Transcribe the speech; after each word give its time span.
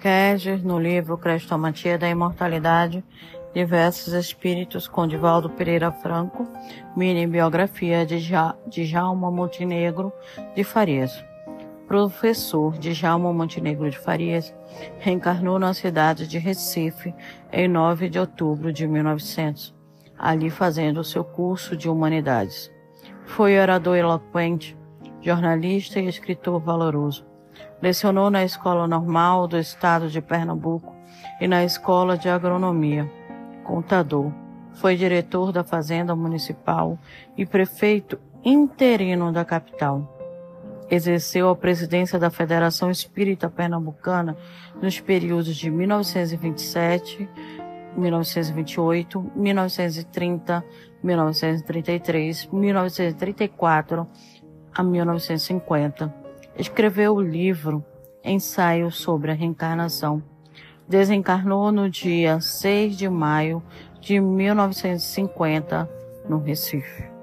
Kerger, 0.00 0.64
no 0.64 0.78
livro 0.78 1.18
Crestomatia 1.18 1.98
da 1.98 2.08
Imortalidade, 2.08 3.02
Diversos 3.52 4.12
Espíritos, 4.12 4.86
com 4.86 5.08
Divaldo 5.08 5.50
Pereira 5.50 5.90
Franco, 5.90 6.46
mini 6.96 7.26
biografia 7.26 8.06
de, 8.06 8.18
ja 8.18 8.54
Djalma 8.68 9.28
Montenegro 9.28 10.12
de 10.54 10.62
Farias. 10.62 11.24
Professor 11.88 12.78
Djalma 12.78 13.32
Montenegro 13.32 13.90
de 13.90 13.98
Farias 13.98 14.54
reencarnou 15.00 15.58
na 15.58 15.74
cidade 15.74 16.28
de 16.28 16.38
Recife 16.38 17.12
em 17.52 17.66
9 17.66 18.08
de 18.08 18.20
outubro 18.20 18.72
de 18.72 18.86
1900, 18.86 19.74
ali 20.16 20.48
fazendo 20.48 21.02
seu 21.02 21.24
curso 21.24 21.76
de 21.76 21.88
Humanidades. 21.88 22.70
Foi 23.24 23.58
orador 23.58 23.96
eloquente, 23.96 24.78
jornalista 25.20 25.98
e 25.98 26.06
escritor 26.06 26.60
valoroso. 26.60 27.26
Lecionou 27.80 28.30
na 28.30 28.44
Escola 28.44 28.86
Normal 28.86 29.46
do 29.46 29.58
Estado 29.58 30.08
de 30.08 30.20
Pernambuco 30.20 30.94
e 31.40 31.46
na 31.46 31.64
Escola 31.64 32.16
de 32.16 32.28
Agronomia. 32.28 33.10
Contador. 33.64 34.32
Foi 34.74 34.96
diretor 34.96 35.52
da 35.52 35.64
Fazenda 35.64 36.14
Municipal 36.14 36.98
e 37.36 37.46
prefeito 37.46 38.18
interino 38.44 39.32
da 39.32 39.44
capital. 39.44 40.16
Exerceu 40.88 41.48
a 41.48 41.56
presidência 41.56 42.18
da 42.18 42.30
Federação 42.30 42.90
Espírita 42.90 43.50
Pernambucana 43.50 44.36
nos 44.80 45.00
períodos 45.00 45.56
de 45.56 45.68
1927, 45.70 47.28
1928, 47.96 49.32
1930, 49.34 50.64
1933, 51.02 52.46
1934 52.52 54.06
a 54.74 54.82
1950. 54.82 56.25
Escreveu 56.58 57.16
o 57.16 57.20
livro 57.20 57.84
Ensaio 58.24 58.90
sobre 58.90 59.30
a 59.30 59.34
Reencarnação. 59.34 60.22
Desencarnou 60.88 61.70
no 61.70 61.90
dia 61.90 62.40
6 62.40 62.96
de 62.96 63.08
maio 63.10 63.62
de 64.00 64.18
1950 64.18 65.88
no 66.26 66.38
Recife. 66.38 67.15